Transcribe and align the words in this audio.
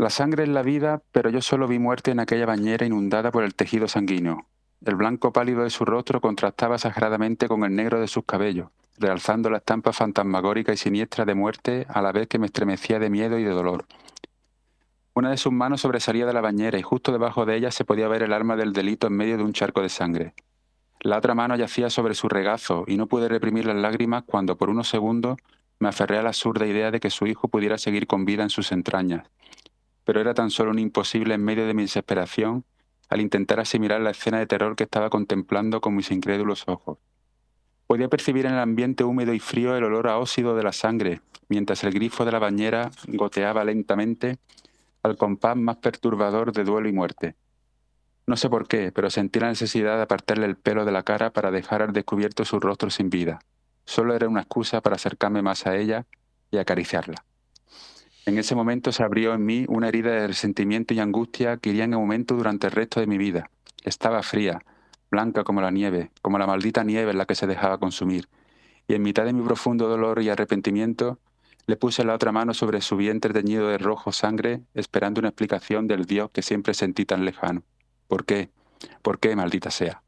La 0.00 0.08
sangre 0.08 0.44
es 0.44 0.48
la 0.48 0.62
vida, 0.62 1.02
pero 1.12 1.28
yo 1.28 1.42
solo 1.42 1.68
vi 1.68 1.78
muerte 1.78 2.10
en 2.10 2.20
aquella 2.20 2.46
bañera 2.46 2.86
inundada 2.86 3.30
por 3.30 3.44
el 3.44 3.54
tejido 3.54 3.86
sanguíneo. 3.86 4.46
El 4.82 4.94
blanco 4.94 5.30
pálido 5.30 5.62
de 5.62 5.68
su 5.68 5.84
rostro 5.84 6.22
contrastaba 6.22 6.78
sagradamente 6.78 7.48
con 7.48 7.64
el 7.64 7.76
negro 7.76 8.00
de 8.00 8.08
sus 8.08 8.24
cabellos, 8.24 8.70
realzando 8.96 9.50
la 9.50 9.58
estampa 9.58 9.92
fantasmagórica 9.92 10.72
y 10.72 10.78
siniestra 10.78 11.26
de 11.26 11.34
muerte 11.34 11.84
a 11.90 12.00
la 12.00 12.12
vez 12.12 12.28
que 12.28 12.38
me 12.38 12.46
estremecía 12.46 12.98
de 12.98 13.10
miedo 13.10 13.38
y 13.38 13.44
de 13.44 13.50
dolor. 13.50 13.84
Una 15.12 15.32
de 15.32 15.36
sus 15.36 15.52
manos 15.52 15.82
sobresalía 15.82 16.24
de 16.24 16.32
la 16.32 16.40
bañera 16.40 16.78
y 16.78 16.82
justo 16.82 17.12
debajo 17.12 17.44
de 17.44 17.56
ella 17.56 17.70
se 17.70 17.84
podía 17.84 18.08
ver 18.08 18.22
el 18.22 18.32
arma 18.32 18.56
del 18.56 18.72
delito 18.72 19.06
en 19.06 19.16
medio 19.16 19.36
de 19.36 19.44
un 19.44 19.52
charco 19.52 19.82
de 19.82 19.90
sangre. 19.90 20.32
La 21.00 21.18
otra 21.18 21.34
mano 21.34 21.56
yacía 21.56 21.90
sobre 21.90 22.14
su 22.14 22.30
regazo 22.30 22.84
y 22.86 22.96
no 22.96 23.06
pude 23.06 23.28
reprimir 23.28 23.66
las 23.66 23.76
lágrimas 23.76 24.22
cuando 24.24 24.56
por 24.56 24.70
unos 24.70 24.88
segundos 24.88 25.36
me 25.78 25.90
aferré 25.90 26.16
a 26.16 26.22
la 26.22 26.30
absurda 26.30 26.66
idea 26.66 26.90
de 26.90 27.00
que 27.00 27.10
su 27.10 27.26
hijo 27.26 27.48
pudiera 27.48 27.76
seguir 27.76 28.06
con 28.06 28.24
vida 28.24 28.42
en 28.42 28.50
sus 28.50 28.72
entrañas, 28.72 29.28
pero 30.04 30.20
era 30.20 30.34
tan 30.34 30.50
solo 30.50 30.70
un 30.70 30.78
imposible 30.78 31.34
en 31.34 31.44
medio 31.44 31.66
de 31.66 31.74
mi 31.74 31.82
desesperación 31.82 32.64
al 33.08 33.20
intentar 33.20 33.60
asimilar 33.60 34.00
la 34.00 34.10
escena 34.10 34.38
de 34.38 34.46
terror 34.46 34.76
que 34.76 34.84
estaba 34.84 35.10
contemplando 35.10 35.80
con 35.80 35.94
mis 35.96 36.10
incrédulos 36.10 36.64
ojos. 36.68 36.98
Podía 37.86 38.08
percibir 38.08 38.46
en 38.46 38.52
el 38.52 38.60
ambiente 38.60 39.02
húmedo 39.02 39.34
y 39.34 39.40
frío 39.40 39.76
el 39.76 39.82
olor 39.82 40.06
a 40.08 40.18
óxido 40.18 40.54
de 40.54 40.62
la 40.62 40.72
sangre, 40.72 41.20
mientras 41.48 41.82
el 41.82 41.92
grifo 41.92 42.24
de 42.24 42.32
la 42.32 42.38
bañera 42.38 42.92
goteaba 43.08 43.64
lentamente 43.64 44.38
al 45.02 45.16
compás 45.16 45.56
más 45.56 45.76
perturbador 45.78 46.52
de 46.52 46.62
duelo 46.62 46.88
y 46.88 46.92
muerte. 46.92 47.34
No 48.26 48.36
sé 48.36 48.48
por 48.48 48.68
qué, 48.68 48.92
pero 48.92 49.10
sentí 49.10 49.40
la 49.40 49.48
necesidad 49.48 49.96
de 49.96 50.02
apartarle 50.02 50.46
el 50.46 50.56
pelo 50.56 50.84
de 50.84 50.92
la 50.92 51.02
cara 51.02 51.32
para 51.32 51.50
dejar 51.50 51.82
al 51.82 51.92
descubierto 51.92 52.44
su 52.44 52.60
rostro 52.60 52.90
sin 52.90 53.10
vida. 53.10 53.40
Solo 53.84 54.14
era 54.14 54.28
una 54.28 54.42
excusa 54.42 54.80
para 54.82 54.96
acercarme 54.96 55.42
más 55.42 55.66
a 55.66 55.76
ella 55.76 56.06
y 56.52 56.58
acariciarla. 56.58 57.24
En 58.26 58.38
ese 58.38 58.54
momento 58.54 58.92
se 58.92 59.02
abrió 59.02 59.34
en 59.34 59.44
mí 59.44 59.64
una 59.68 59.88
herida 59.88 60.10
de 60.12 60.26
resentimiento 60.26 60.92
y 60.92 61.00
angustia 61.00 61.56
que 61.56 61.70
iría 61.70 61.84
en 61.84 61.94
aumento 61.94 62.36
durante 62.36 62.66
el 62.66 62.72
resto 62.72 63.00
de 63.00 63.06
mi 63.06 63.16
vida. 63.16 63.50
Estaba 63.82 64.22
fría, 64.22 64.62
blanca 65.10 65.42
como 65.42 65.60
la 65.60 65.70
nieve, 65.70 66.10
como 66.20 66.38
la 66.38 66.46
maldita 66.46 66.84
nieve 66.84 67.10
en 67.10 67.18
la 67.18 67.26
que 67.26 67.34
se 67.34 67.46
dejaba 67.46 67.78
consumir. 67.78 68.28
Y 68.86 68.94
en 68.94 69.02
mitad 69.02 69.24
de 69.24 69.32
mi 69.32 69.42
profundo 69.42 69.88
dolor 69.88 70.20
y 70.22 70.28
arrepentimiento, 70.28 71.18
le 71.66 71.76
puse 71.76 72.04
la 72.04 72.14
otra 72.14 72.32
mano 72.32 72.52
sobre 72.52 72.80
su 72.80 72.96
vientre 72.96 73.32
teñido 73.32 73.68
de 73.68 73.78
rojo 73.78 74.12
sangre, 74.12 74.62
esperando 74.74 75.20
una 75.20 75.28
explicación 75.28 75.86
del 75.86 76.04
Dios 76.04 76.30
que 76.30 76.42
siempre 76.42 76.74
sentí 76.74 77.04
tan 77.06 77.24
lejano. 77.24 77.62
¿Por 78.06 78.24
qué? 78.24 78.50
¿Por 79.02 79.18
qué, 79.18 79.36
maldita 79.36 79.70
sea? 79.70 80.02